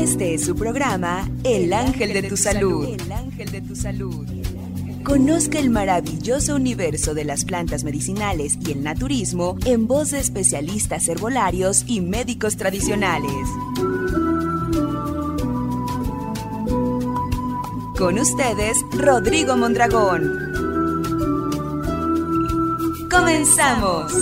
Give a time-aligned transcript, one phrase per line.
[0.00, 2.88] Este es su programa El Ángel de tu Salud.
[2.88, 4.26] El Ángel de tu Salud.
[5.04, 11.06] Conozca el maravilloso universo de las plantas medicinales y el naturismo en voz de especialistas
[11.06, 13.30] herbolarios y médicos tradicionales.
[17.98, 20.32] Con ustedes, Rodrigo Mondragón.
[23.10, 24.14] ¡Comenzamos!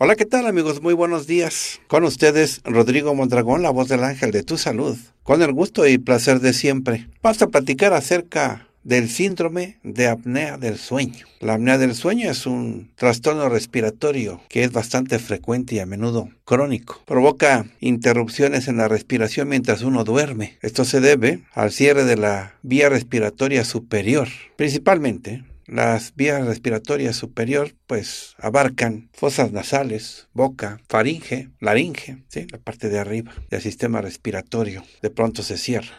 [0.00, 0.80] Hola, ¿qué tal amigos?
[0.80, 1.80] Muy buenos días.
[1.88, 4.96] Con ustedes, Rodrigo Mondragón, la voz del ángel de tu salud.
[5.24, 7.08] Con el gusto y placer de siempre.
[7.20, 11.26] Vamos a platicar acerca del síndrome de apnea del sueño.
[11.40, 16.28] La apnea del sueño es un trastorno respiratorio que es bastante frecuente y a menudo
[16.44, 17.02] crónico.
[17.04, 20.58] Provoca interrupciones en la respiración mientras uno duerme.
[20.62, 27.74] Esto se debe al cierre de la vía respiratoria superior, principalmente las vías respiratorias superior
[27.86, 32.46] pues abarcan fosas nasales, boca, faringe, laringe, ¿sí?
[32.50, 34.82] la parte de arriba del sistema respiratorio.
[35.02, 35.94] De pronto se cierra.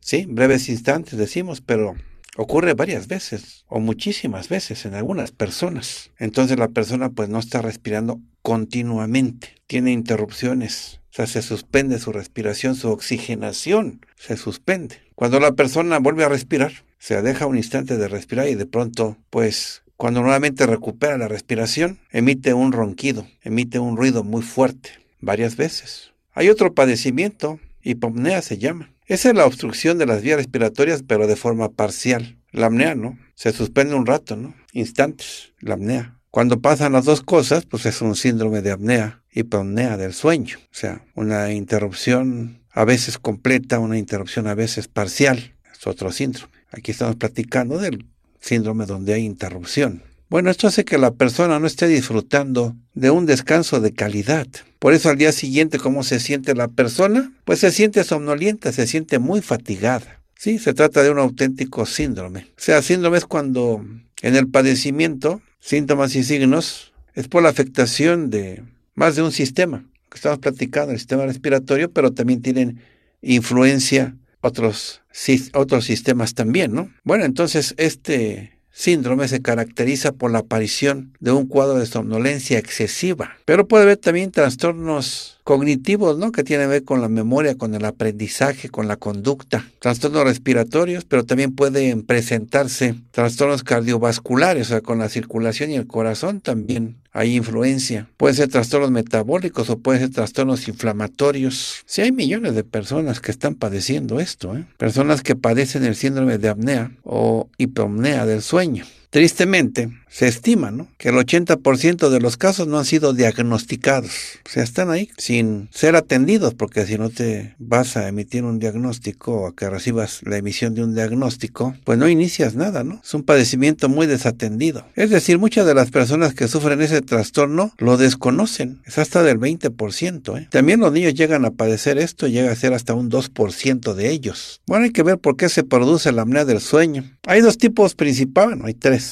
[0.00, 1.94] Sí, breves instantes decimos, pero
[2.36, 6.10] ocurre varias veces o muchísimas veces en algunas personas.
[6.18, 12.12] Entonces la persona pues no está respirando continuamente, tiene interrupciones, o sea, se suspende su
[12.12, 15.00] respiración, su oxigenación se suspende.
[15.14, 16.72] Cuando la persona vuelve a respirar,
[17.04, 21.98] se deja un instante de respirar y de pronto, pues, cuando nuevamente recupera la respiración,
[22.10, 24.88] emite un ronquido, emite un ruido muy fuerte,
[25.20, 26.12] varias veces.
[26.32, 28.90] Hay otro padecimiento, hipopnea se llama.
[29.04, 32.38] Esa es la obstrucción de las vías respiratorias, pero de forma parcial.
[32.52, 33.18] La apnea, ¿no?
[33.34, 34.54] Se suspende un rato, ¿no?
[34.72, 36.18] Instantes, la apnea.
[36.30, 40.56] Cuando pasan las dos cosas, pues es un síndrome de apnea, hipopnea del sueño.
[40.58, 45.54] O sea, una interrupción a veces completa, una interrupción a veces parcial.
[45.70, 46.53] Es otro síndrome.
[46.76, 48.04] Aquí estamos platicando del
[48.40, 50.02] síndrome donde hay interrupción.
[50.28, 54.48] Bueno, esto hace que la persona no esté disfrutando de un descanso de calidad.
[54.80, 57.32] Por eso al día siguiente, ¿cómo se siente la persona?
[57.44, 60.20] Pues se siente somnolienta, se siente muy fatigada.
[60.36, 62.48] Sí, se trata de un auténtico síndrome.
[62.56, 63.84] O sea, síndrome es cuando
[64.22, 68.64] en el padecimiento, síntomas y signos, es por la afectación de
[68.96, 69.84] más de un sistema.
[70.12, 72.80] Estamos platicando, el sistema respiratorio, pero también tienen
[73.22, 75.02] influencia otros,
[75.52, 76.90] otros sistemas también, ¿no?
[77.04, 83.36] Bueno, entonces este síndrome se caracteriza por la aparición de un cuadro de somnolencia excesiva,
[83.44, 86.32] pero puede haber también trastornos cognitivos, ¿no?
[86.32, 89.64] Que tienen que ver con la memoria, con el aprendizaje, con la conducta.
[89.78, 95.86] Trastornos respiratorios, pero también pueden presentarse trastornos cardiovasculares, o sea, con la circulación y el
[95.86, 98.08] corazón también hay influencia.
[98.16, 101.84] Pueden ser trastornos metabólicos o pueden ser trastornos inflamatorios.
[101.86, 104.64] Sí hay millones de personas que están padeciendo esto, ¿eh?
[104.78, 108.84] Personas que padecen el síndrome de apnea o hipomnea del sueño.
[109.14, 110.88] Tristemente, se estima ¿no?
[110.98, 114.10] que el 80% de los casos no han sido diagnosticados.
[114.44, 118.58] O sea, están ahí sin ser atendidos, porque si no te vas a emitir un
[118.58, 123.00] diagnóstico o que recibas la emisión de un diagnóstico, pues no inicias nada, ¿no?
[123.04, 124.84] Es un padecimiento muy desatendido.
[124.96, 128.82] Es decir, muchas de las personas que sufren ese trastorno lo desconocen.
[128.84, 130.40] Es hasta del 20%.
[130.40, 130.48] ¿eh?
[130.50, 134.60] También los niños llegan a padecer esto, llega a ser hasta un 2% de ellos.
[134.66, 137.04] Bueno, hay que ver por qué se produce la apnea del sueño.
[137.26, 139.03] Hay dos tipos principales, hay tres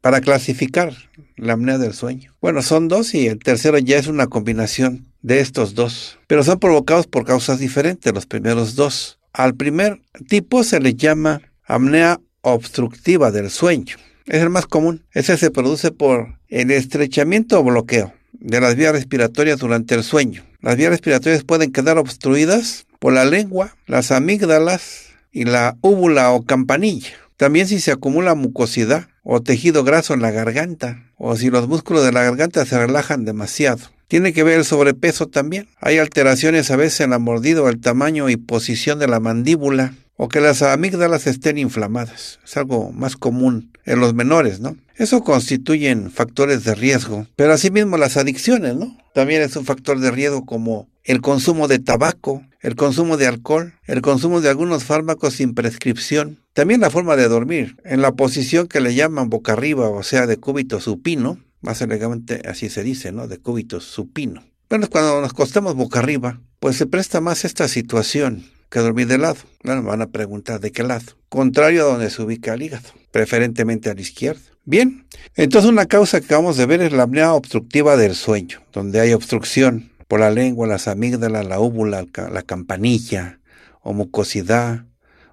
[0.00, 0.92] para clasificar
[1.36, 2.34] la apnea del sueño.
[2.40, 6.58] Bueno, son dos y el tercero ya es una combinación de estos dos, pero son
[6.58, 9.18] provocados por causas diferentes los primeros dos.
[9.32, 13.96] Al primer tipo se le llama apnea obstructiva del sueño.
[14.26, 15.04] Es el más común.
[15.12, 20.44] Ese se produce por el estrechamiento o bloqueo de las vías respiratorias durante el sueño.
[20.60, 26.44] Las vías respiratorias pueden quedar obstruidas por la lengua, las amígdalas y la úvula o
[26.44, 27.10] campanilla.
[27.42, 32.04] También si se acumula mucosidad o tejido graso en la garganta o si los músculos
[32.04, 33.80] de la garganta se relajan demasiado.
[34.06, 35.66] Tiene que ver el sobrepeso también.
[35.80, 39.92] Hay alteraciones a veces en la mordida o el tamaño y posición de la mandíbula
[40.14, 42.38] o que las amígdalas estén inflamadas.
[42.44, 44.76] Es algo más común en los menores, ¿no?
[44.94, 48.96] Eso constituyen factores de riesgo, pero asimismo las adicciones, ¿no?
[49.14, 53.74] También es un factor de riesgo como el consumo de tabaco, el consumo de alcohol,
[53.86, 56.38] el consumo de algunos fármacos sin prescripción.
[56.52, 60.26] También la forma de dormir, en la posición que le llaman boca arriba, o sea,
[60.26, 63.28] de cúbito supino, más elegantemente así se dice, ¿no?
[63.28, 64.44] De cúbito supino.
[64.70, 69.18] Bueno, cuando nos acostamos boca arriba, pues se presta más esta situación que dormir de
[69.18, 69.36] lado.
[69.62, 71.12] Bueno, me van a preguntar de qué lado.
[71.28, 74.40] Contrario a donde se ubica el hígado, preferentemente a la izquierda.
[74.64, 79.00] Bien, entonces una causa que vamos a ver es la apnea obstructiva del sueño, donde
[79.00, 83.40] hay obstrucción por la lengua, las amígdalas, la úvula, la campanilla,
[83.80, 84.84] o mucosidad,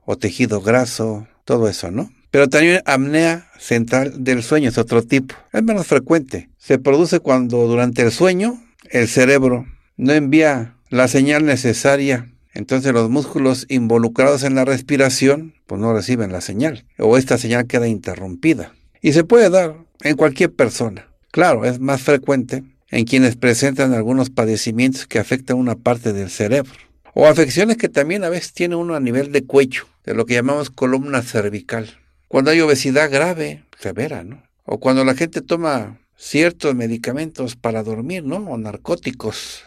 [0.05, 2.09] o tejido graso, todo eso, ¿no?
[2.31, 5.35] Pero también apnea central del sueño es otro tipo.
[5.51, 6.49] Es menos frecuente.
[6.57, 9.65] Se produce cuando durante el sueño el cerebro
[9.97, 16.31] no envía la señal necesaria entonces los músculos involucrados en la respiración pues no reciben
[16.31, 18.71] la señal o esta señal queda interrumpida.
[19.01, 21.09] Y se puede dar en cualquier persona.
[21.31, 26.73] Claro, es más frecuente en quienes presentan algunos padecimientos que afectan una parte del cerebro
[27.13, 30.35] o afecciones que también a veces tiene uno a nivel de cuello, de lo que
[30.35, 31.97] llamamos columna cervical.
[32.27, 34.43] Cuando hay obesidad grave, severa, ¿no?
[34.63, 38.37] O cuando la gente toma ciertos medicamentos para dormir, ¿no?
[38.37, 39.63] O narcóticos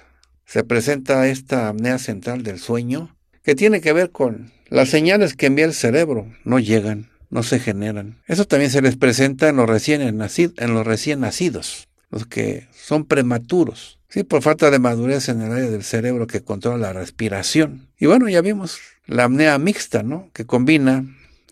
[0.46, 5.46] se presenta esta apnea central del sueño, que tiene que ver con las señales que
[5.46, 8.20] envía el cerebro, no llegan, no se generan.
[8.26, 13.04] Eso también se les presenta en los recién, en los recién nacidos, los que son
[13.04, 14.22] prematuros, ¿sí?
[14.22, 17.88] por falta de madurez en el área del cerebro que controla la respiración.
[17.98, 20.30] Y bueno, ya vimos la apnea mixta, ¿no?
[20.32, 21.04] que combina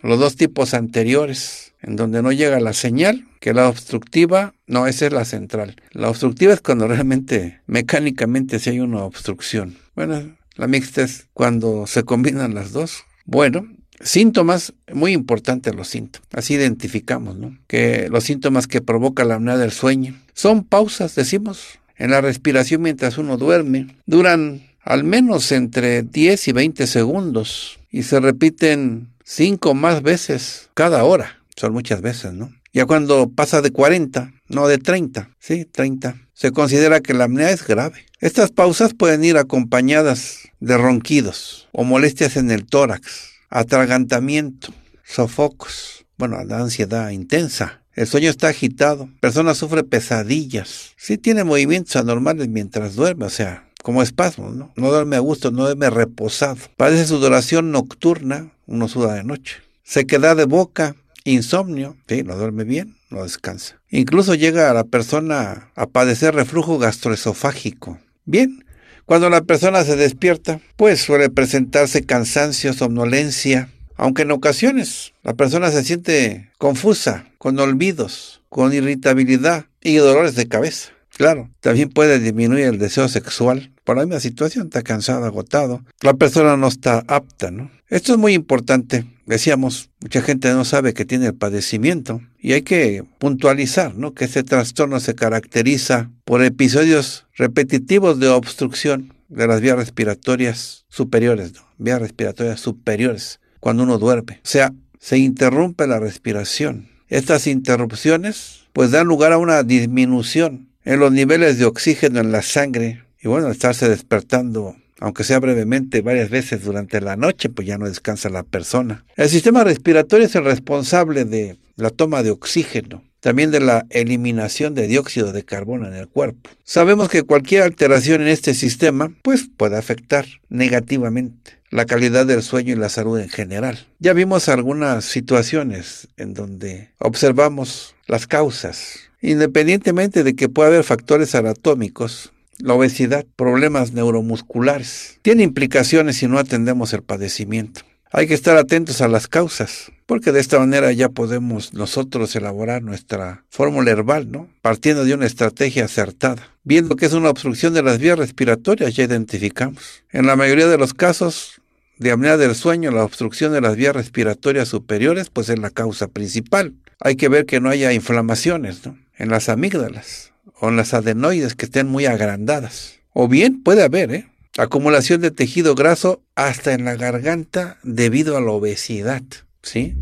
[0.03, 5.07] los dos tipos anteriores, en donde no llega la señal, que la obstructiva, no, esa
[5.07, 5.77] es la central.
[5.93, 9.77] La obstructiva es cuando realmente mecánicamente si hay una obstrucción.
[9.95, 13.05] Bueno, la mixta es cuando se combinan las dos.
[13.25, 13.67] Bueno,
[14.00, 16.29] síntomas, muy importantes los síntomas.
[16.32, 17.56] Así identificamos, ¿no?
[17.67, 22.82] Que los síntomas que provoca la apnea del sueño son pausas, decimos, en la respiración
[22.82, 23.94] mientras uno duerme.
[24.06, 31.05] Duran al menos entre 10 y 20 segundos y se repiten cinco más veces cada
[31.05, 31.38] hora.
[31.56, 32.50] Son muchas veces, ¿no?
[32.73, 37.50] Ya cuando pasa de 40, no de 30, sí, 30, se considera que la apnea
[37.50, 38.06] es grave.
[38.20, 44.73] Estas pausas pueden ir acompañadas de ronquidos o molestias en el tórax, atragantamiento,
[45.05, 47.82] sofocos, bueno, la ansiedad intensa.
[47.94, 53.69] El sueño está agitado, persona sufre pesadillas, sí tiene movimientos anormales mientras duerme, o sea,
[53.82, 54.73] como espasmos, ¿no?
[54.76, 56.58] No duerme a gusto, no duerme reposado.
[56.76, 59.56] Padece sudoración nocturna, uno suda de noche.
[59.82, 60.94] Sequedad de boca,
[61.25, 63.81] insomnio, sí, no duerme bien, no descansa.
[63.88, 67.99] Incluso llega a la persona a padecer reflujo gastroesofágico.
[68.25, 68.64] Bien,
[69.11, 75.73] cuando la persona se despierta, pues suele presentarse cansancio, somnolencia, aunque en ocasiones la persona
[75.73, 80.91] se siente confusa, con olvidos, con irritabilidad y dolores de cabeza.
[81.17, 83.73] Claro, también puede disminuir el deseo sexual.
[83.83, 85.85] Por la misma situación, está cansado, agotado.
[86.03, 87.69] La persona no está apta, ¿no?
[87.89, 89.06] Esto es muy importante.
[89.31, 94.12] Decíamos, mucha gente no sabe que tiene el padecimiento y hay que puntualizar, ¿no?
[94.12, 101.53] Que este trastorno se caracteriza por episodios repetitivos de obstrucción de las vías respiratorias superiores,
[101.55, 101.61] ¿no?
[101.79, 104.41] Vías respiratorias superiores, cuando uno duerme.
[104.43, 106.88] O sea, se interrumpe la respiración.
[107.06, 112.43] Estas interrupciones pues dan lugar a una disminución en los niveles de oxígeno en la
[112.43, 117.79] sangre y bueno, estarse despertando, aunque sea brevemente, varias veces durante la noche, pues ya
[117.79, 119.05] no descansa la persona.
[119.17, 124.75] El sistema respiratorio es el responsable de la toma de oxígeno, también de la eliminación
[124.75, 126.51] de dióxido de carbono en el cuerpo.
[126.65, 132.72] Sabemos que cualquier alteración en este sistema, pues puede afectar negativamente la calidad del sueño
[132.75, 133.86] y la salud en general.
[133.98, 141.34] Ya vimos algunas situaciones en donde observamos las causas Independientemente de que pueda haber factores
[141.34, 147.82] anatómicos, la obesidad, problemas neuromusculares, tiene implicaciones si no atendemos el padecimiento.
[148.12, 152.82] Hay que estar atentos a las causas, porque de esta manera ya podemos nosotros elaborar
[152.82, 154.48] nuestra fórmula herbal, ¿no?
[154.62, 156.48] Partiendo de una estrategia acertada.
[156.64, 160.02] Viendo que es una obstrucción de las vías respiratorias, ya identificamos.
[160.10, 161.60] En la mayoría de los casos
[161.98, 166.08] de apnea del sueño, la obstrucción de las vías respiratorias superiores, pues es la causa
[166.08, 166.74] principal.
[166.98, 168.98] Hay que ver que no haya inflamaciones, ¿no?
[169.17, 170.30] en las amígdalas
[170.60, 173.00] o en las adenoides que estén muy agrandadas.
[173.12, 174.29] O bien puede haber ¿eh?
[174.58, 179.22] acumulación de tejido graso hasta en la garganta debido a la obesidad.
[179.62, 179.96] ¿sí?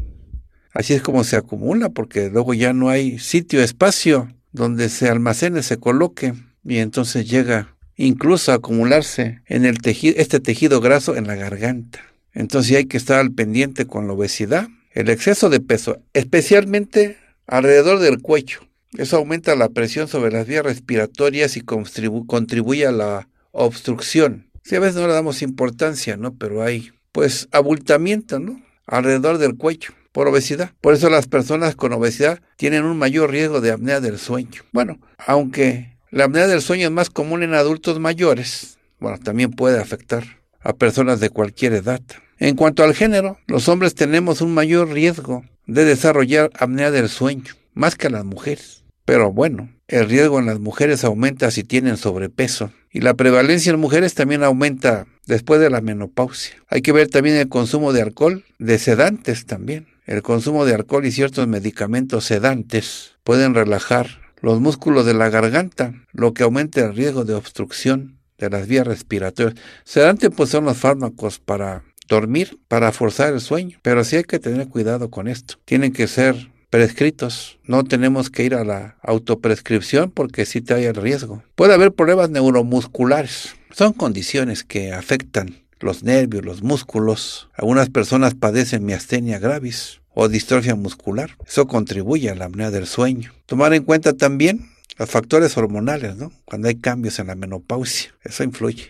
[0.72, 5.62] Así es como se acumula porque luego ya no hay sitio, espacio donde se almacene,
[5.62, 6.34] se coloque
[6.64, 12.00] y entonces llega incluso a acumularse en el tejido, este tejido graso en la garganta.
[12.32, 17.98] Entonces hay que estar al pendiente con la obesidad, el exceso de peso, especialmente alrededor
[17.98, 18.67] del cuello.
[18.96, 24.50] Eso aumenta la presión sobre las vías respiratorias y contribuye a la obstrucción.
[24.64, 26.34] Si a veces no le damos importancia, ¿no?
[26.34, 28.62] Pero hay, pues, abultamiento, ¿no?
[28.86, 30.72] Alrededor del cuello por obesidad.
[30.80, 34.62] Por eso las personas con obesidad tienen un mayor riesgo de apnea del sueño.
[34.72, 39.78] Bueno, aunque la apnea del sueño es más común en adultos mayores, bueno, también puede
[39.78, 40.24] afectar
[40.60, 42.00] a personas de cualquier edad.
[42.38, 47.54] En cuanto al género, los hombres tenemos un mayor riesgo de desarrollar apnea del sueño,
[47.78, 48.84] más que las mujeres.
[49.04, 53.80] Pero bueno, el riesgo en las mujeres aumenta si tienen sobrepeso y la prevalencia en
[53.80, 56.56] mujeres también aumenta después de la menopausia.
[56.68, 59.86] Hay que ver también el consumo de alcohol, de sedantes también.
[60.06, 65.94] El consumo de alcohol y ciertos medicamentos sedantes pueden relajar los músculos de la garganta,
[66.12, 69.54] lo que aumenta el riesgo de obstrucción de las vías respiratorias.
[69.84, 74.38] Sedantes pues son los fármacos para dormir, para forzar el sueño, pero sí hay que
[74.38, 75.54] tener cuidado con esto.
[75.64, 77.58] Tienen que ser prescritos.
[77.64, 81.42] No tenemos que ir a la autoprescripción porque sí te hay el riesgo.
[81.54, 83.56] Puede haber problemas neuromusculares.
[83.70, 87.48] Son condiciones que afectan los nervios, los músculos.
[87.54, 91.36] Algunas personas padecen miastenia gravis o distrofia muscular.
[91.46, 93.32] Eso contribuye a la apnea del sueño.
[93.46, 96.32] Tomar en cuenta también los factores hormonales, ¿no?
[96.44, 98.14] Cuando hay cambios en la menopausia.
[98.24, 98.88] Eso influye.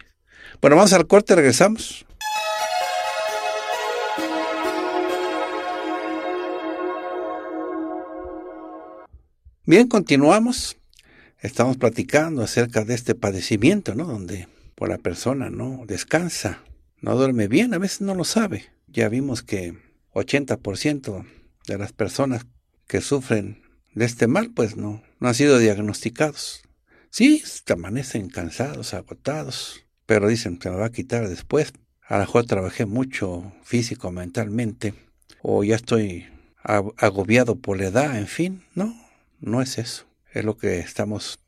[0.61, 2.07] Bueno, vamos al corte, regresamos.
[9.69, 10.79] Bien, continuamos.
[11.43, 14.07] Estamos platicando acerca de este padecimiento, ¿no?
[14.07, 16.65] Donde por la persona no descansa,
[17.03, 18.65] no duerme bien, a veces no lo sabe.
[18.87, 19.75] Ya vimos que
[20.15, 21.27] 80%
[21.67, 22.47] de las personas
[22.87, 23.61] que sufren
[23.93, 26.63] de este mal, pues no, no han sido diagnosticados.
[27.11, 31.75] Sí, amanecen cansados, agotados, pero dicen, se me va a quitar después.
[32.07, 34.95] A lo mejor trabajé mucho físico, mentalmente,
[35.43, 36.27] o ya estoy
[36.63, 38.95] agobiado por la edad, en fin, no,
[39.41, 40.07] no es eso.
[40.33, 41.39] Es lo que estamos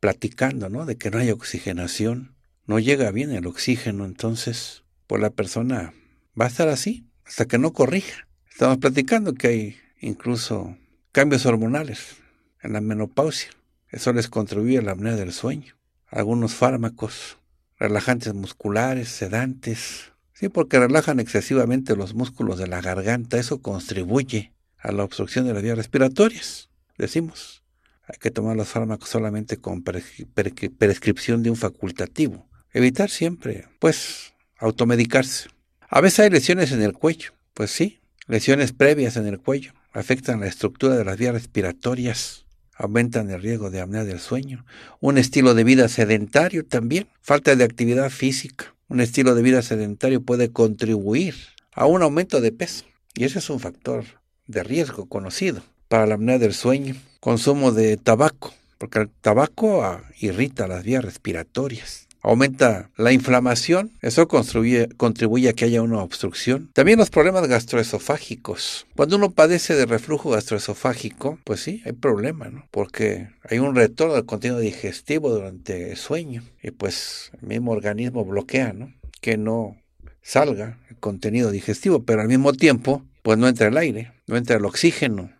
[0.00, 0.86] platicando, ¿no?
[0.86, 2.34] De que no hay oxigenación.
[2.66, 5.94] No llega bien el oxígeno, entonces, pues la persona
[6.38, 8.26] va a estar así hasta que no corrija.
[8.50, 10.76] Estamos platicando que hay incluso
[11.12, 12.16] cambios hormonales
[12.62, 13.50] en la menopausia.
[13.90, 15.74] Eso les contribuye a la apnea del sueño.
[16.08, 17.38] Algunos fármacos,
[17.78, 20.12] relajantes musculares, sedantes.
[20.32, 23.38] Sí, porque relajan excesivamente los músculos de la garganta.
[23.38, 27.64] Eso contribuye a la obstrucción de las vías respiratorias decimos.
[28.06, 32.46] Hay que tomar los fármacos solamente con prescripción de un facultativo.
[32.72, 35.48] Evitar siempre, pues, automedicarse.
[35.88, 37.32] A veces hay lesiones en el cuello.
[37.54, 39.72] Pues sí, lesiones previas en el cuello.
[39.92, 42.44] Afectan la estructura de las vías respiratorias.
[42.76, 44.66] Aumentan el riesgo de apnea del sueño.
[45.00, 47.08] Un estilo de vida sedentario también.
[47.22, 48.74] Falta de actividad física.
[48.88, 51.36] Un estilo de vida sedentario puede contribuir
[51.72, 52.84] a un aumento de peso.
[53.14, 54.04] Y ese es un factor
[54.46, 55.62] de riesgo conocido
[55.94, 61.04] para la apnea del sueño, consumo de tabaco, porque el tabaco ah, irrita las vías
[61.04, 66.68] respiratorias, aumenta la inflamación, eso contribuye, a que haya una obstrucción.
[66.72, 68.88] También los problemas gastroesofágicos.
[68.96, 72.66] Cuando uno padece de reflujo gastroesofágico, pues sí, hay problema, ¿no?
[72.72, 78.24] Porque hay un retorno del contenido digestivo durante el sueño y pues el mismo organismo
[78.24, 78.92] bloquea, ¿no?
[79.20, 79.76] Que no
[80.22, 84.56] salga el contenido digestivo, pero al mismo tiempo, pues no entra el aire, no entra
[84.56, 85.30] el oxígeno,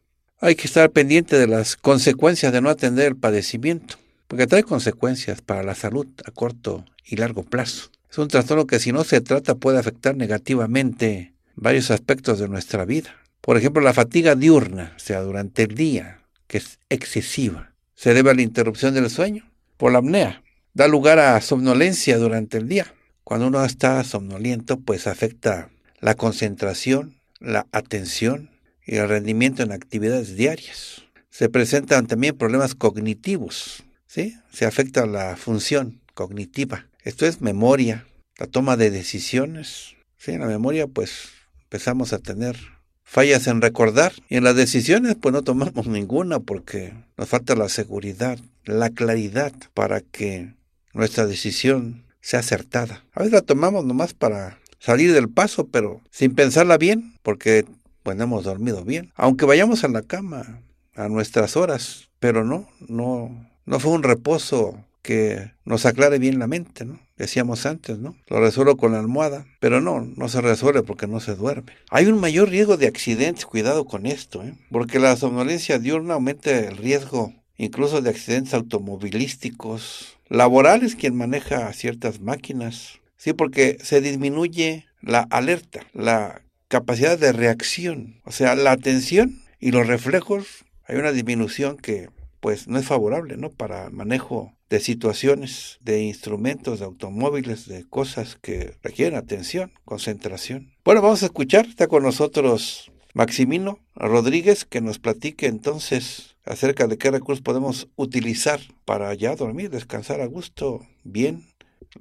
[0.44, 3.96] hay que estar pendiente de las consecuencias de no atender el padecimiento,
[4.28, 7.90] porque trae consecuencias para la salud a corto y largo plazo.
[8.10, 12.84] Es un trastorno que si no se trata puede afectar negativamente varios aspectos de nuestra
[12.84, 13.16] vida.
[13.40, 18.30] Por ejemplo, la fatiga diurna, o sea, durante el día, que es excesiva, se debe
[18.30, 20.42] a la interrupción del sueño por la apnea.
[20.74, 22.92] Da lugar a somnolencia durante el día.
[23.22, 25.70] Cuando uno está somnoliento, pues afecta
[26.00, 28.50] la concentración, la atención,
[28.86, 31.02] y el rendimiento en actividades diarias.
[31.30, 34.36] Se presentan también problemas cognitivos, ¿sí?
[34.52, 36.86] Se afecta la función cognitiva.
[37.02, 38.06] Esto es memoria,
[38.38, 39.96] la toma de decisiones.
[40.16, 40.32] ¿sí?
[40.32, 41.30] En la memoria, pues,
[41.64, 42.56] empezamos a tener
[43.02, 47.68] fallas en recordar y en las decisiones, pues, no tomamos ninguna porque nos falta la
[47.68, 50.54] seguridad, la claridad para que
[50.92, 53.04] nuestra decisión sea acertada.
[53.12, 57.66] A veces la tomamos nomás para salir del paso, pero sin pensarla bien, porque
[58.04, 59.12] pues hemos dormido bien.
[59.16, 60.60] Aunque vayamos a la cama
[60.94, 66.46] a nuestras horas, pero no, no, no fue un reposo que nos aclare bien la
[66.46, 67.00] mente, ¿no?
[67.16, 68.16] Decíamos antes, ¿no?
[68.28, 71.72] Lo resuelvo con la almohada, pero no, no se resuelve porque no se duerme.
[71.90, 74.54] Hay un mayor riesgo de accidentes, cuidado con esto, ¿eh?
[74.70, 82.20] Porque la somnolencia diurna aumenta el riesgo incluso de accidentes automovilísticos, laborales, quien maneja ciertas
[82.20, 86.42] máquinas, Sí, porque se disminuye la alerta, la
[86.74, 92.08] capacidad de reacción, o sea, la atención y los reflejos, hay una disminución que
[92.40, 93.50] pues no es favorable, ¿no?
[93.50, 100.72] Para manejo de situaciones, de instrumentos, de automóviles, de cosas que requieren atención, concentración.
[100.84, 106.98] Bueno, vamos a escuchar, está con nosotros Maximino Rodríguez, que nos platique entonces acerca de
[106.98, 111.46] qué recursos podemos utilizar para ya dormir, descansar a gusto, bien,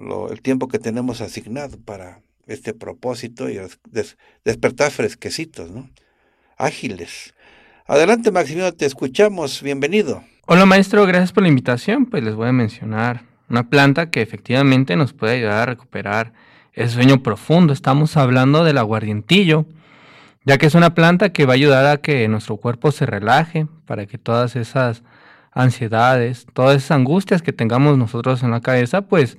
[0.00, 3.58] lo, el tiempo que tenemos asignado para este propósito y
[4.44, 5.88] despertar fresquecitos, ¿no?
[6.56, 7.34] Ágiles.
[7.86, 9.62] Adelante, Maximino, te escuchamos.
[9.62, 10.22] Bienvenido.
[10.46, 12.06] Hola, maestro, gracias por la invitación.
[12.06, 16.32] Pues les voy a mencionar una planta que efectivamente nos puede ayudar a recuperar
[16.72, 17.72] el sueño profundo.
[17.72, 19.66] Estamos hablando del aguardientillo,
[20.44, 23.66] ya que es una planta que va a ayudar a que nuestro cuerpo se relaje,
[23.86, 25.02] para que todas esas
[25.52, 29.38] ansiedades, todas esas angustias que tengamos nosotros en la cabeza, pues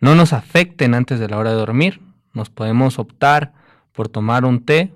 [0.00, 2.00] no nos afecten antes de la hora de dormir.
[2.36, 3.54] Nos podemos optar
[3.94, 4.92] por tomar un té,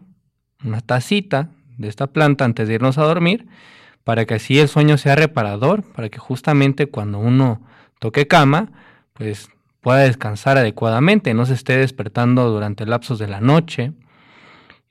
[0.63, 3.47] una tacita de esta planta antes de irnos a dormir,
[4.05, 7.63] para que así el sueño sea reparador, para que justamente cuando uno
[7.99, 8.69] toque cama,
[9.15, 9.49] pues
[9.81, 13.95] pueda descansar adecuadamente, no se esté despertando durante lapsos de la noche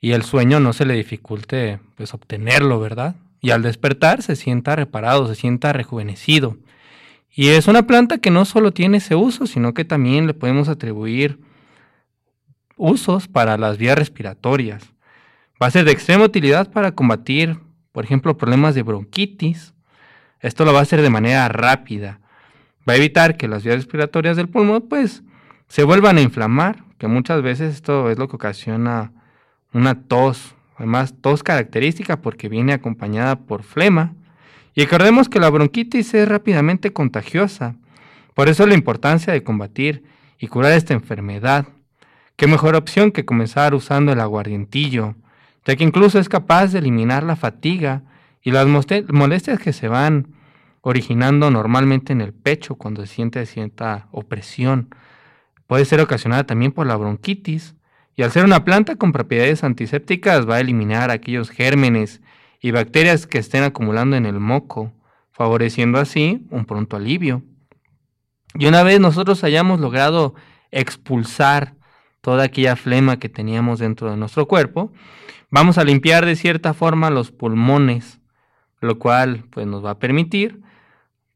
[0.00, 3.14] y el sueño no se le dificulte pues obtenerlo, ¿verdad?
[3.40, 6.56] Y al despertar se sienta reparado, se sienta rejuvenecido.
[7.30, 10.68] Y es una planta que no solo tiene ese uso, sino que también le podemos
[10.68, 11.38] atribuir
[12.80, 14.82] usos para las vías respiratorias.
[15.62, 17.58] Va a ser de extrema utilidad para combatir,
[17.92, 19.74] por ejemplo, problemas de bronquitis.
[20.40, 22.20] Esto lo va a hacer de manera rápida.
[22.88, 25.22] Va a evitar que las vías respiratorias del pulmón pues
[25.68, 29.12] se vuelvan a inflamar, que muchas veces esto es lo que ocasiona
[29.72, 34.14] una tos, además tos característica porque viene acompañada por flema
[34.74, 37.74] y recordemos que la bronquitis es rápidamente contagiosa.
[38.34, 40.04] Por eso la importancia de combatir
[40.38, 41.66] y curar esta enfermedad.
[42.40, 45.14] Qué mejor opción que comenzar usando el aguardientillo,
[45.66, 48.02] ya que incluso es capaz de eliminar la fatiga
[48.40, 50.28] y las molestias que se van
[50.80, 54.88] originando normalmente en el pecho cuando se siente cierta opresión.
[55.66, 57.74] Puede ser ocasionada también por la bronquitis
[58.16, 62.22] y al ser una planta con propiedades antisépticas va a eliminar aquellos gérmenes
[62.62, 64.94] y bacterias que estén acumulando en el moco,
[65.30, 67.42] favoreciendo así un pronto alivio.
[68.54, 70.34] Y una vez nosotros hayamos logrado
[70.70, 71.74] expulsar
[72.20, 74.92] toda aquella flema que teníamos dentro de nuestro cuerpo,
[75.50, 78.20] vamos a limpiar de cierta forma los pulmones,
[78.80, 80.60] lo cual pues nos va a permitir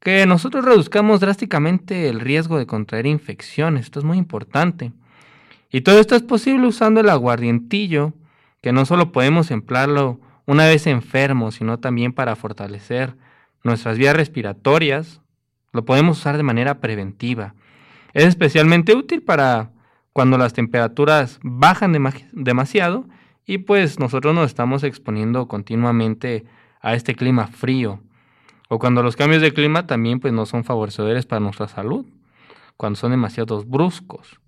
[0.04, 3.86] que nosotros reduzcamos drásticamente el riesgo de contraer infecciones.
[3.86, 4.92] Esto es muy importante.
[5.70, 8.12] Y todo esto es posible usando el aguardientillo,
[8.60, 13.16] que no solo podemos emplearlo una vez enfermo, sino también para fortalecer
[13.62, 15.22] nuestras vías respiratorias.
[15.72, 17.54] Lo podemos usar de manera preventiva.
[18.12, 19.70] Es especialmente útil para
[20.14, 21.92] cuando las temperaturas bajan
[22.32, 23.04] demasiado
[23.44, 26.44] y pues nosotros nos estamos exponiendo continuamente
[26.80, 28.00] a este clima frío.
[28.68, 32.06] O cuando los cambios de clima también pues no son favorecedores para nuestra salud,
[32.76, 34.40] cuando son demasiados bruscos.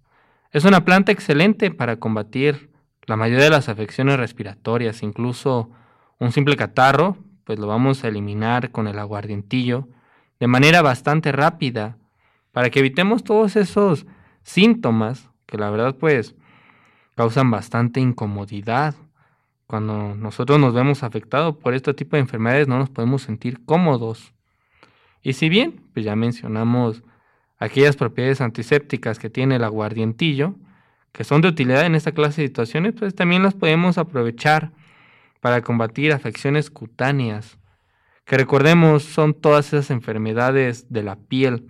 [0.52, 2.70] Es una planta excelente para combatir
[3.06, 5.70] la mayoría de las afecciones respiratorias, incluso
[6.20, 9.88] un simple catarro, pues lo vamos a eliminar con el aguardientillo
[10.38, 11.98] de manera bastante rápida
[12.52, 14.06] para que evitemos todos esos
[14.44, 16.34] síntomas que la verdad pues
[17.14, 18.94] causan bastante incomodidad.
[19.66, 24.32] Cuando nosotros nos vemos afectados por este tipo de enfermedades no nos podemos sentir cómodos.
[25.22, 27.02] Y si bien, pues ya mencionamos
[27.58, 30.54] aquellas propiedades antisépticas que tiene el aguardientillo,
[31.12, 34.72] que son de utilidad en esta clase de situaciones, pues también las podemos aprovechar
[35.40, 37.58] para combatir afecciones cutáneas,
[38.24, 41.68] que recordemos son todas esas enfermedades de la piel.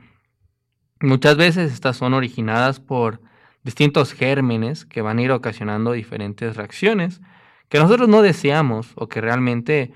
[1.00, 3.20] Muchas veces estas son originadas por
[3.66, 7.20] distintos gérmenes que van a ir ocasionando diferentes reacciones
[7.68, 9.92] que nosotros no deseamos o que realmente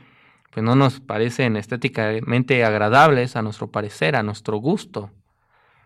[0.50, 5.12] pues no nos parecen estéticamente agradables a nuestro parecer, a nuestro gusto.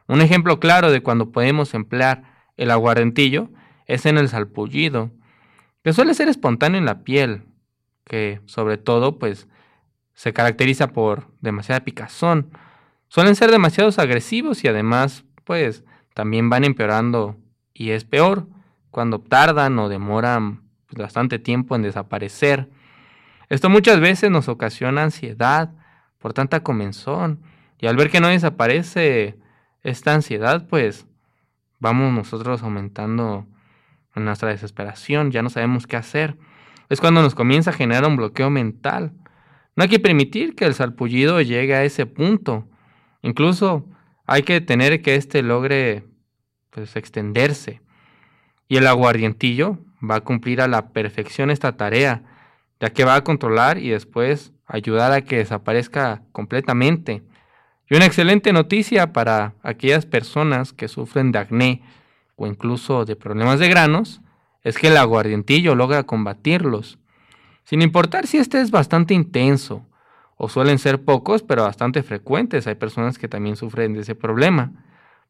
[0.09, 2.23] Un ejemplo claro de cuando podemos emplear
[2.57, 3.51] el aguardentillo
[3.87, 5.11] es en el salpullido,
[5.83, 7.43] que suele ser espontáneo en la piel,
[8.05, 9.47] que sobre todo pues
[10.15, 12.51] se caracteriza por demasiada picazón.
[13.09, 17.37] Suelen ser demasiados agresivos y además pues también van empeorando
[17.75, 18.47] y es peor
[18.91, 20.63] cuando tardan o demoran
[20.97, 22.71] bastante tiempo en desaparecer.
[23.51, 25.73] Esto muchas veces nos ocasiona ansiedad
[26.19, 27.43] por tanta comenzón
[27.79, 29.37] y al ver que no desaparece
[29.83, 31.07] esta ansiedad pues
[31.81, 33.47] vamos nosotros aumentando
[34.15, 36.39] nuestra desesperación, ya no sabemos qué hacer
[36.89, 39.13] es cuando nos comienza a generar un bloqueo mental.
[39.77, 42.69] No hay que permitir que el salpullido llegue a ese punto.
[43.23, 43.89] Incluso
[44.27, 46.05] hay que tener que éste logre
[46.75, 47.81] pues, extenderse.
[48.69, 52.23] Y el aguardientillo va a cumplir a la perfección esta tarea,
[52.81, 57.23] ya que va a controlar y después ayudar a que desaparezca completamente.
[57.89, 61.83] Y una excelente noticia para aquellas personas que sufren de acné
[62.37, 64.21] o incluso de problemas de granos
[64.63, 66.99] es que el aguardientillo logra combatirlos,
[67.65, 69.87] sin importar si este es bastante intenso
[70.37, 72.67] o suelen ser pocos, pero bastante frecuentes.
[72.67, 74.73] Hay personas que también sufren de ese problema,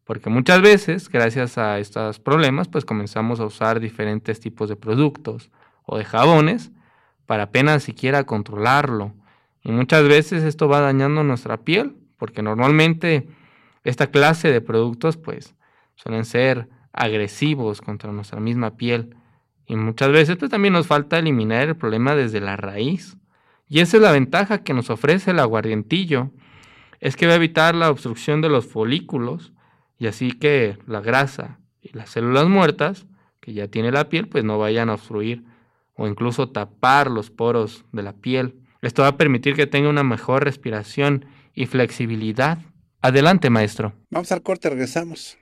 [0.05, 5.51] porque muchas veces, gracias a estos problemas, pues comenzamos a usar diferentes tipos de productos
[5.87, 6.71] o de jabones
[7.27, 9.15] para apenas siquiera controlarlo.
[9.63, 13.27] Y muchas veces esto va dañando nuestra piel, porque normalmente
[13.83, 15.55] esta clase de productos pues
[15.95, 19.17] suelen ser agresivos contra nuestra misma piel.
[19.67, 23.17] Y muchas veces pues, también nos falta eliminar el problema desde la raíz.
[23.69, 26.31] Y esa es la ventaja que nos ofrece el aguardientillo,
[27.01, 29.54] es que va a evitar la obstrucción de los folículos
[29.99, 33.07] y así que la grasa y las células muertas
[33.41, 35.45] que ya tiene la piel pues no vayan a obstruir
[35.97, 38.57] o incluso tapar los poros de la piel.
[38.83, 42.59] Esto va a permitir que tenga una mejor respiración y flexibilidad.
[43.01, 43.93] Adelante, maestro.
[44.11, 45.39] Vamos al corte, regresamos.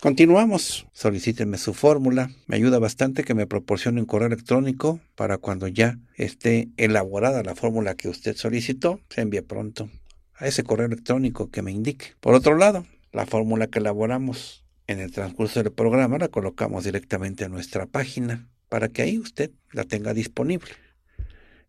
[0.00, 0.86] Continuamos.
[0.94, 2.30] Solicítenme su fórmula.
[2.46, 7.54] Me ayuda bastante que me proporcione un correo electrónico para cuando ya esté elaborada la
[7.54, 9.90] fórmula que usted solicitó, se envíe pronto
[10.36, 12.14] a ese correo electrónico que me indique.
[12.20, 17.44] Por otro lado, la fórmula que elaboramos en el transcurso del programa la colocamos directamente
[17.44, 20.70] a nuestra página para que ahí usted la tenga disponible.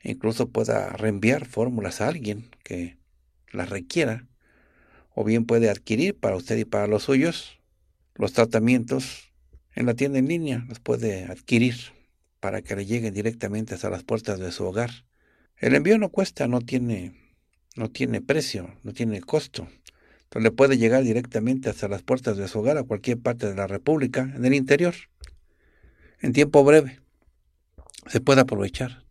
[0.04, 2.98] incluso pueda reenviar fórmulas a alguien que
[3.52, 4.26] las requiera
[5.14, 7.61] o bien puede adquirir para usted y para los suyos
[8.16, 9.32] los tratamientos
[9.74, 11.76] en la tienda en línea, los puede adquirir
[12.40, 14.90] para que le lleguen directamente hasta las puertas de su hogar.
[15.58, 17.14] El envío no cuesta, no tiene,
[17.76, 19.68] no tiene precio, no tiene costo.
[20.24, 23.56] Entonces le puede llegar directamente hasta las puertas de su hogar a cualquier parte de
[23.56, 24.96] la República, en el interior,
[26.20, 27.00] en tiempo breve.
[28.08, 29.06] Se puede aprovechar.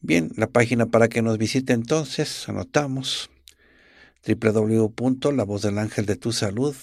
[0.00, 3.30] Bien, la página para que nos visite entonces, anotamos
[6.32, 6.74] salud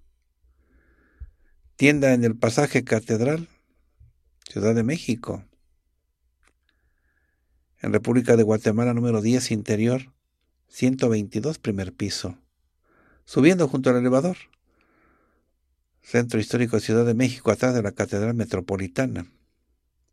[1.77, 3.47] Tienda en el pasaje Catedral,
[4.47, 5.43] Ciudad de México.
[7.81, 10.13] En República de Guatemala número 10 interior,
[10.67, 12.37] 122 primer piso.
[13.25, 14.37] Subiendo junto al elevador.
[16.09, 19.27] Centro Histórico Ciudad de México, atrás de la Catedral Metropolitana.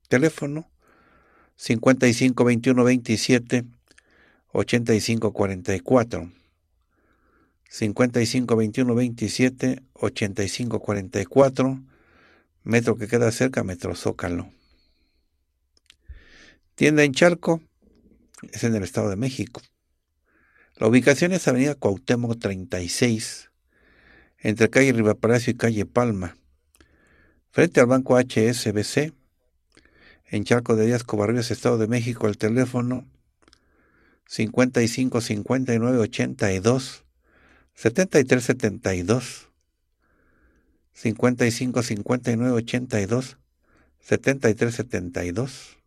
[0.09, 0.69] Teléfono
[1.55, 3.65] 55 21 27
[4.53, 6.33] 85 44.
[7.69, 11.81] 55 21 27 85 44.
[12.65, 14.51] Metro que queda cerca, Metro Zócalo.
[16.75, 17.63] Tienda en Charco,
[18.51, 19.63] es en el Estado de México.
[20.75, 23.53] La ubicación es Avenida Cuauhtémoc 36,
[24.45, 26.37] entre calle Rivapalacio y calle Palma,
[27.51, 29.15] frente al banco HSBC,
[30.27, 33.07] en Charco de Díaz Cobarrios, Estado de México, el teléfono
[34.27, 37.05] 55 59 82
[37.75, 39.49] 7372
[40.93, 43.39] 55 59 82
[44.01, 45.79] 7372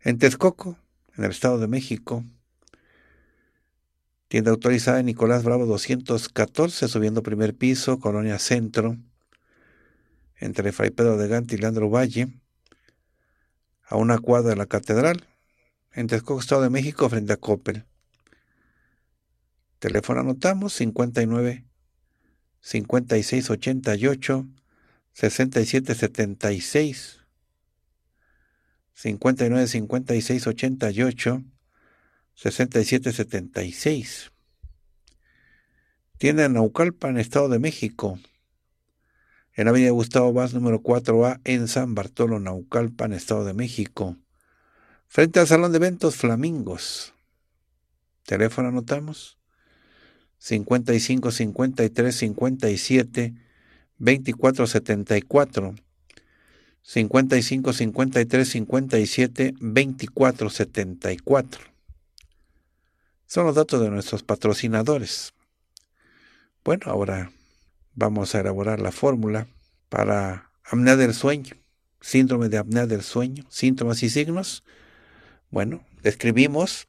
[0.00, 0.78] en Texcoco,
[1.16, 2.24] en el Estado de México.
[4.32, 8.96] Tienda autorizada en Nicolás Bravo 214, subiendo primer piso, Colonia Centro,
[10.36, 12.28] entre Fray Pedro de Gante y Leandro Valle,
[13.84, 15.28] a una cuadra de la Catedral,
[15.92, 17.84] en Texcoco, Estado de México, frente a Coppel.
[19.78, 21.66] Teléfono anotamos 59
[22.62, 24.46] 56 88
[25.12, 27.20] 67 76
[28.94, 31.42] 59 56 88
[32.34, 34.32] 67 76
[36.22, 38.16] Tienda en Naucalpan, Estado de México.
[39.54, 44.16] En Avenida Gustavo Vaz, número 4A, en San Bartolo, Naucalpan, Estado de México.
[45.08, 47.12] Frente al Salón de Eventos Flamingos.
[48.24, 49.36] Teléfono anotamos
[50.38, 53.34] 55 53 57
[53.98, 55.74] 24 74
[56.82, 61.71] 55 53 57 24 74
[63.32, 65.32] son los datos de nuestros patrocinadores.
[66.64, 67.32] Bueno, ahora
[67.94, 69.48] vamos a elaborar la fórmula
[69.88, 71.56] para apnea del sueño,
[72.02, 74.64] síndrome de apnea del sueño, síntomas y signos.
[75.50, 76.88] Bueno, describimos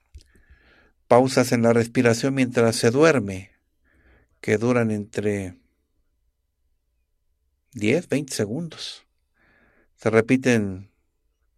[1.07, 3.51] pausas en la respiración mientras se duerme,
[4.41, 5.55] que duran entre
[7.71, 9.05] 10, 20 segundos.
[9.95, 10.91] Se repiten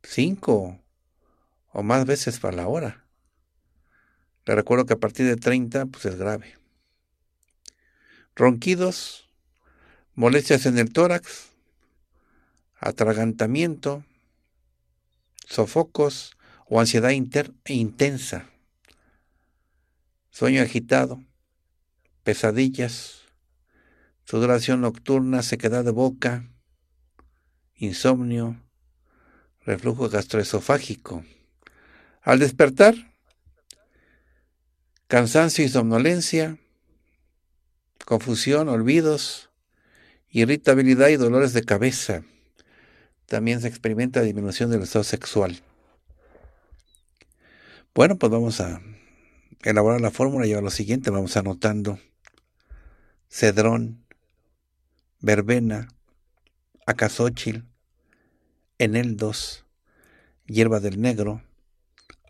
[0.04, 0.80] 5
[1.72, 3.05] o más veces para la hora.
[4.46, 6.58] Le recuerdo que a partir de 30 pues es grave.
[8.36, 9.30] Ronquidos,
[10.14, 11.50] molestias en el tórax,
[12.80, 14.04] atragantamiento,
[15.48, 16.36] sofocos
[16.68, 18.50] o ansiedad intensa
[20.36, 21.24] sueño agitado,
[22.26, 23.22] pesadillas,
[24.26, 26.52] sudoración nocturna, sequedad de boca,
[27.76, 28.62] insomnio,
[29.66, 31.24] reflujo gastroesofágico.
[32.22, 33.15] Al despertar,
[35.08, 36.58] cansancio y somnolencia,
[38.06, 39.50] confusión, olvidos,
[40.30, 42.24] irritabilidad y dolores de cabeza.
[43.26, 45.62] También se experimenta disminución del estado sexual.
[47.94, 48.82] Bueno, pues vamos a
[49.64, 51.98] elaborar la fórmula lleva lo siguiente, vamos anotando
[53.30, 54.06] cedrón,
[55.20, 55.88] verbena,
[56.86, 57.66] acazóchil,
[58.78, 59.66] eneldos,
[60.46, 61.42] hierba del negro,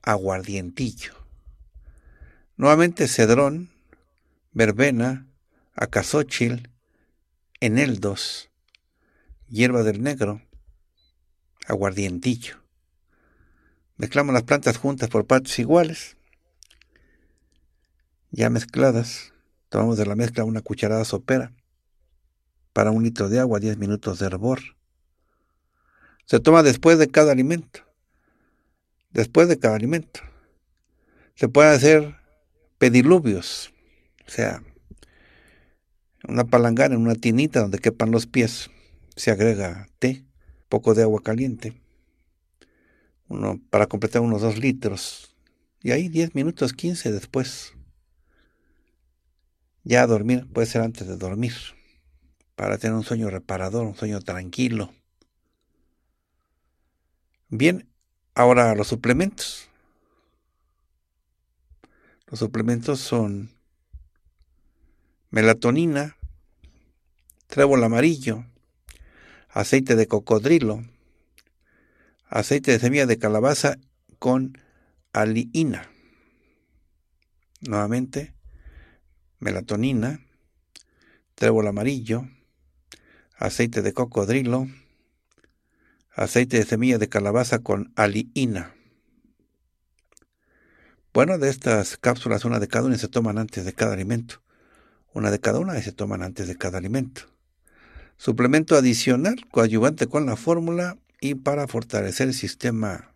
[0.02, 1.25] aguardientillo.
[2.58, 3.70] Nuevamente cedrón,
[4.52, 5.28] verbena,
[5.74, 6.70] acazóchil,
[7.60, 8.50] eneldos,
[9.48, 10.42] hierba del negro,
[11.68, 12.58] aguardientillo.
[13.98, 16.18] Mezclamos las plantas juntas por partes iguales
[18.36, 19.34] ya mezcladas,
[19.70, 21.54] tomamos de la mezcla una cucharada sopera
[22.74, 24.60] para un litro de agua, 10 minutos de hervor.
[26.26, 27.80] Se toma después de cada alimento.
[29.12, 30.20] Después de cada alimento.
[31.36, 32.18] Se puede hacer
[32.78, 33.74] pediluvios,
[34.28, 34.64] o sea,
[36.28, 38.70] una palangana en una tinita donde quepan los pies.
[39.16, 40.26] Se agrega té,
[40.70, 41.74] poco de agua caliente,
[43.28, 45.36] uno, para completar unos 2 litros.
[45.82, 47.76] Y ahí 10 minutos, 15 después
[49.86, 51.54] ya dormir, puede ser antes de dormir,
[52.56, 54.92] para tener un sueño reparador, un sueño tranquilo.
[57.50, 57.88] Bien,
[58.34, 59.70] ahora los suplementos.
[62.28, 63.52] Los suplementos son
[65.30, 66.18] melatonina,
[67.46, 68.46] trébol amarillo,
[69.50, 70.84] aceite de cocodrilo,
[72.28, 73.78] aceite de semilla de calabaza
[74.18, 74.58] con
[75.14, 75.92] aliina.
[77.62, 78.34] Nuevamente,
[79.40, 80.20] melatonina,
[81.36, 82.28] trébol amarillo,
[83.38, 84.68] aceite de cocodrilo,
[86.12, 88.75] aceite de semilla de calabaza con aliina.
[91.16, 94.42] Bueno, de estas cápsulas, una de cada una se toman antes de cada alimento.
[95.14, 97.22] Una de cada una y se toman antes de cada alimento.
[98.18, 103.16] Suplemento adicional, coadyuvante con la fórmula y para fortalecer el sistema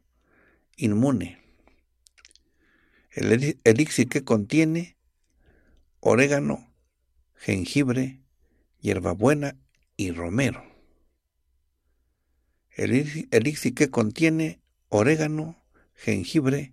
[0.77, 1.41] inmune.
[3.11, 4.95] El elixir que contiene
[5.99, 6.71] orégano,
[7.35, 8.21] jengibre,
[8.79, 9.57] hierbabuena
[9.97, 10.63] y romero.
[12.71, 15.61] El elixir que contiene orégano,
[15.95, 16.71] jengibre,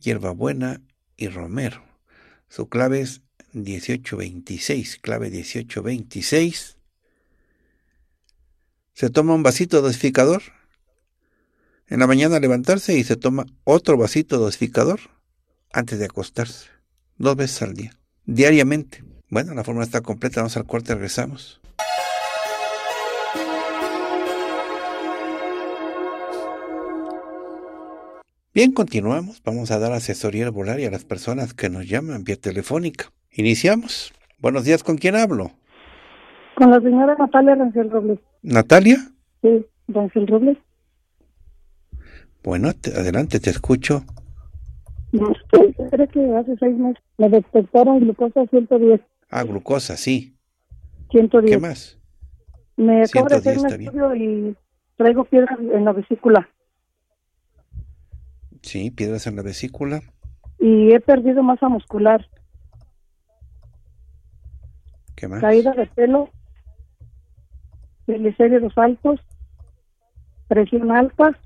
[0.00, 0.82] hierbabuena
[1.16, 1.84] y romero.
[2.48, 6.78] Su clave es 1826, clave 1826.
[8.92, 10.42] Se toma un vasito dosificador.
[11.86, 15.00] En la mañana levantarse y se toma otro vasito dosificador
[15.72, 16.68] antes de acostarse,
[17.18, 19.04] dos veces al día diariamente.
[19.28, 21.60] Bueno, la fórmula está completa, vamos al corte, regresamos.
[28.54, 29.42] Bien, continuamos.
[29.44, 33.06] Vamos a dar asesoría herbolaria a las personas que nos llaman vía telefónica.
[33.32, 34.12] Iniciamos.
[34.38, 35.50] Buenos días, ¿con quién hablo?
[36.54, 38.20] Con la señora Natalia Rancel Robles.
[38.42, 38.98] ¿Natalia?
[39.42, 40.56] Sí, Rancel Robles.
[42.44, 44.04] Bueno, adelante, te escucho.
[45.10, 49.00] Creo que hace seis meses me detectaron glucosa 110.
[49.30, 50.36] Ah, glucosa, sí.
[51.10, 51.50] 110.
[51.50, 51.98] ¿Qué más?
[52.76, 54.56] Me acabo de hacer un estudio y
[54.96, 56.48] traigo piedras en la vesícula.
[58.64, 60.00] Sí, piedras en la vesícula.
[60.58, 62.26] Y he perdido masa muscular.
[65.14, 65.42] ¿Qué más?
[65.42, 66.30] Caída de pelo,
[68.06, 69.20] triglicéridos altos,
[70.48, 71.38] presión alta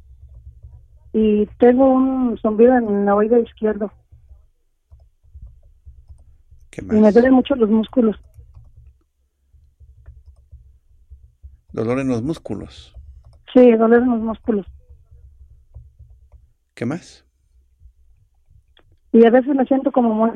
[1.12, 3.92] y tengo un zumbido en la oído izquierdo.
[6.70, 6.96] ¿Qué más?
[6.96, 8.16] Y me duelen mucho los músculos.
[11.72, 12.94] ¿Dolor en los músculos?
[13.52, 14.66] Sí, dolor en los músculos.
[16.78, 17.24] ¿Qué más?
[19.10, 20.30] Y a veces me siento como muy...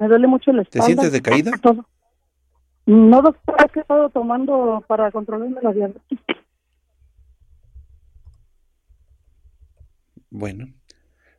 [0.00, 0.80] Me duele mucho la espalda.
[0.80, 1.52] ¿Te sientes decaída?
[1.62, 1.86] Todo.
[2.84, 6.18] No, doctor, es que he estado tomando para controlarme la diabetes.
[10.30, 10.66] Bueno.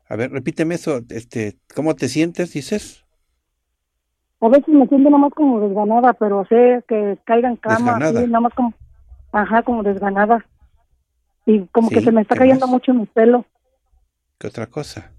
[0.07, 1.01] A ver, repíteme eso.
[1.09, 3.03] Este, ¿Cómo te sientes, dices?
[4.39, 7.99] A veces me siento nomás como desganada, pero sé que caiga en cama.
[7.99, 8.73] Nada más como...
[9.33, 10.45] Ajá, como desganada.
[11.45, 12.73] Y como que se me está ¿qué cayendo más?
[12.73, 13.45] mucho mi pelo.
[14.39, 15.11] ¿Qué otra cosa?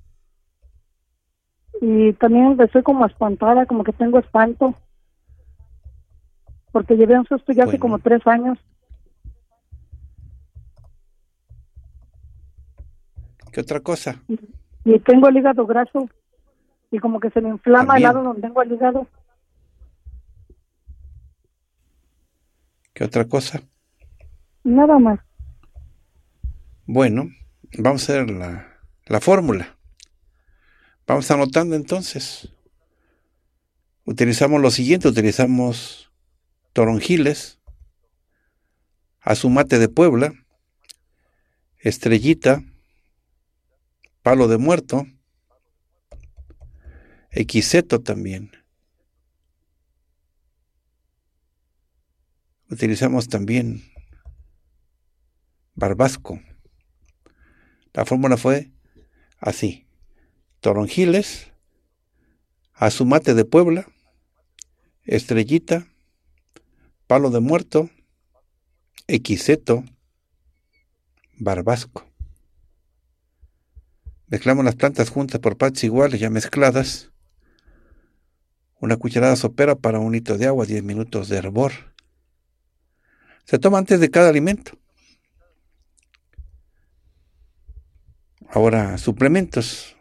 [1.80, 4.74] Y también estoy como espantada, como que tengo espanto.
[6.72, 8.58] Porque llevé un susto ya hace como tres años.
[13.52, 14.20] ¿Qué otra cosa?
[14.84, 16.08] Y tengo el hígado graso.
[16.90, 17.96] Y como que se me inflama También.
[17.96, 19.06] el lado donde tengo el hígado.
[22.92, 23.60] ¿Qué otra cosa?
[24.64, 25.20] Nada más.
[26.88, 27.30] Bueno,
[27.78, 29.76] vamos a la, la fórmula.
[31.04, 32.48] Vamos anotando entonces.
[34.04, 36.12] Utilizamos lo siguiente, utilizamos
[36.72, 37.58] toronjiles,
[39.20, 40.32] azumate de Puebla,
[41.78, 42.62] estrellita,
[44.22, 45.08] palo de muerto,
[47.32, 48.52] equiseto también.
[52.70, 53.82] Utilizamos también
[55.74, 56.40] barbasco.
[57.96, 58.70] La fórmula fue
[59.38, 59.86] así.
[60.60, 61.50] Toronjiles,
[62.74, 63.86] azumate de Puebla,
[65.04, 65.86] estrellita,
[67.06, 67.88] palo de muerto,
[69.06, 69.82] equiseto,
[71.38, 72.06] barbasco.
[74.26, 77.10] Mezclamos las plantas juntas por partes iguales ya mezcladas.
[78.78, 81.72] Una cucharada sopera para un litro de agua, 10 minutos de hervor.
[83.46, 84.78] Se toma antes de cada alimento.
[88.48, 89.96] Ahora, suplementos.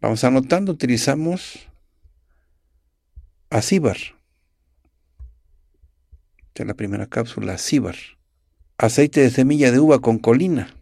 [0.00, 1.68] Vamos anotando, utilizamos
[3.48, 3.96] Acíbar.
[6.48, 7.94] Esta es la primera cápsula, Acíbar.
[8.76, 10.74] Aceite de semilla de uva con colina.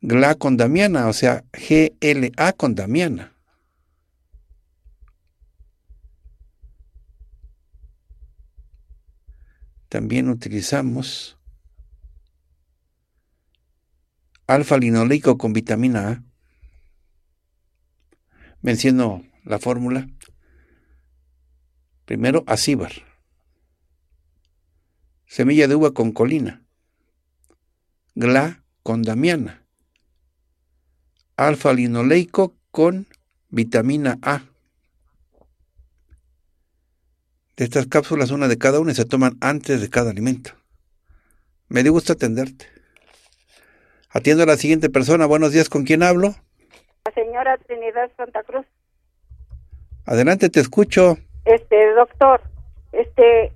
[0.00, 3.34] GLA con damiana, o sea, GLA con damiana.
[9.88, 11.37] También utilizamos
[14.48, 16.22] alfa-linoleico con vitamina A.
[18.62, 20.08] Menciono la fórmula.
[22.06, 22.92] Primero, acíbar.
[25.26, 26.64] Semilla de uva con colina.
[28.14, 29.66] GLA con damiana.
[31.36, 33.06] Alfa-linoleico con
[33.50, 34.44] vitamina A.
[37.54, 40.52] De estas cápsulas, una de cada una, se toman antes de cada alimento.
[41.68, 42.77] Me dio gusto atenderte.
[44.10, 45.26] Atiendo a la siguiente persona.
[45.26, 46.34] Buenos días, ¿con quién hablo?
[47.04, 48.66] La señora Trinidad Santa Cruz.
[50.06, 51.18] Adelante, te escucho.
[51.44, 52.40] Este, doctor,
[52.92, 53.52] este,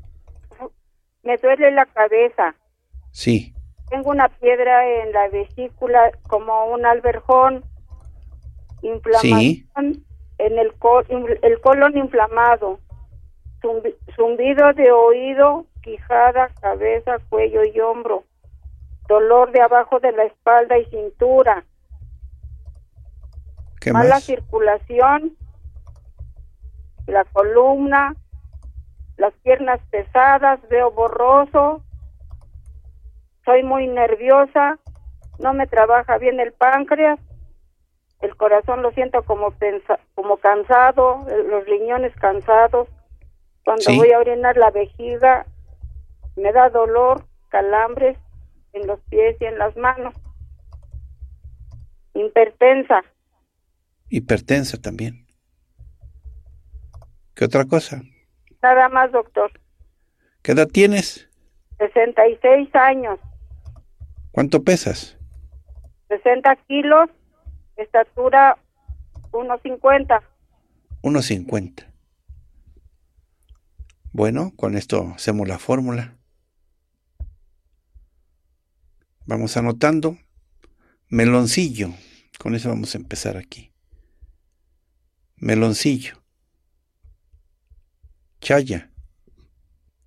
[1.23, 2.55] me duele la cabeza.
[3.11, 3.55] Sí,
[3.91, 7.63] Tengo una piedra en la vesícula, como un alberjón,
[8.81, 9.67] inflamación Sí.
[10.39, 11.05] en el, col-
[11.43, 12.81] el colon inflamado,
[13.61, 18.25] zumbi- zumbido de oído, quijada, cabeza, cuello y hombro,
[19.09, 21.65] dolor de abajo de la espalda y cintura,
[23.81, 24.25] ¿qué mala más?
[24.25, 25.37] circulación,
[27.07, 28.15] la columna,
[29.17, 31.83] las piernas pesadas, veo borroso,
[33.45, 34.79] soy muy nerviosa,
[35.39, 37.19] no me trabaja bien el páncreas
[38.23, 39.53] el corazón lo siento como
[40.15, 42.89] como cansado, los riñones cansados.
[43.65, 45.45] Cuando voy a orinar la vejiga
[46.37, 48.17] me da dolor, calambres
[48.73, 50.15] en los pies y en las manos.
[52.15, 53.03] Hipertensa.
[54.09, 55.27] Hipertensa también.
[57.35, 58.03] ¿Qué otra cosa?
[58.63, 59.51] Nada más, doctor.
[60.43, 61.29] ¿Qué edad tienes?
[61.79, 63.19] 66 años.
[64.31, 65.17] ¿Cuánto pesas?
[66.09, 67.09] 60 kilos,
[67.77, 68.59] estatura
[69.31, 70.23] 1,50.
[71.03, 71.87] 1,50.
[74.13, 76.17] Bueno, con esto hacemos la fórmula.
[79.27, 80.19] Vamos anotando.
[81.09, 81.95] Meloncillo.
[82.39, 83.73] Con eso vamos a empezar aquí.
[85.37, 86.23] Meloncillo.
[88.41, 88.91] Chaya.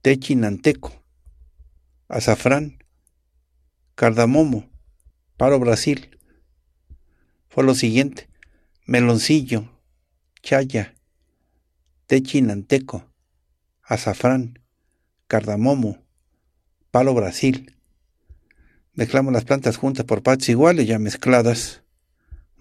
[0.01, 1.03] Techinanteco.
[2.09, 2.83] Azafrán.
[3.95, 4.69] Cardamomo.
[5.37, 6.19] Paro Brasil.
[7.47, 8.29] Fue lo siguiente.
[8.85, 9.69] Meloncillo.
[10.41, 10.93] Chaya.
[12.07, 13.09] Techinanteco.
[13.81, 14.59] Azafrán.
[15.27, 16.03] Cardamomo.
[16.91, 17.74] Palo Brasil.
[18.95, 21.83] Mezclamos las plantas juntas por partes iguales, ya mezcladas.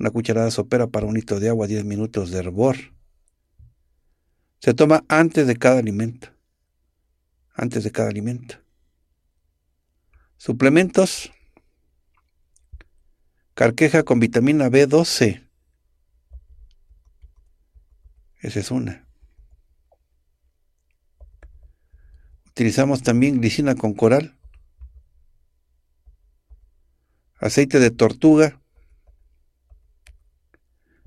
[0.01, 2.77] Una cucharada sopera para un litro de agua, 10 minutos de hervor.
[4.59, 6.29] Se toma antes de cada alimento.
[7.55, 8.57] Antes de cada alimento.
[10.37, 11.33] Suplementos.
[13.55, 15.49] Carqueja con vitamina B12.
[18.41, 19.07] Esa es una.
[22.49, 24.37] Utilizamos también glicina con coral
[27.39, 28.61] aceite de tortuga,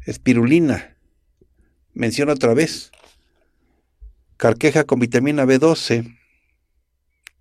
[0.06, 0.98] espirulina,
[1.94, 2.92] menciono otra vez,
[4.38, 6.18] carqueja con vitamina B12,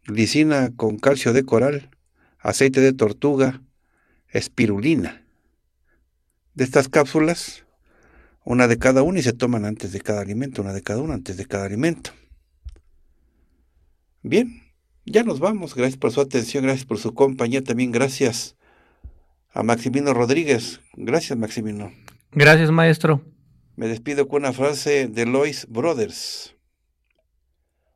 [0.05, 1.91] glicina con calcio de coral,
[2.39, 3.63] aceite de tortuga,
[4.29, 5.23] espirulina.
[6.55, 7.67] De estas cápsulas,
[8.45, 11.15] una de cada una y se toman antes de cada alimento, una de cada una
[11.15, 12.13] antes de cada alimento.
[14.23, 14.63] Bien,
[15.05, 15.75] ya nos vamos.
[15.75, 17.63] Gracias por su atención, gracias por su compañía.
[17.63, 18.56] También gracias
[19.57, 20.81] a Maximino Rodríguez.
[20.93, 21.91] Gracias, Maximino.
[22.33, 23.23] Gracias, maestro.
[23.75, 26.55] Me despido con una frase de Lois Brothers.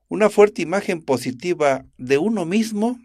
[0.09, 2.99] Una fuerte imagen positiva de uno mismo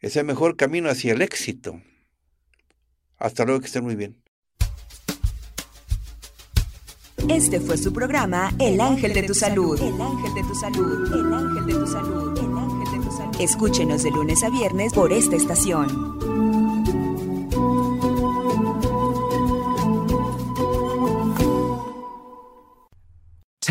[0.00, 1.80] es el mejor camino hacia el éxito.
[3.16, 4.22] Hasta luego, que estén muy bien.
[7.28, 9.80] Este fue su programa El Ángel de tu Salud.
[9.80, 11.14] El Ángel de tu Salud.
[11.14, 12.38] El Ángel de tu Salud.
[12.38, 13.40] El Ángel de tu Salud.
[13.40, 16.51] Escúchenos de lunes a viernes por esta estación.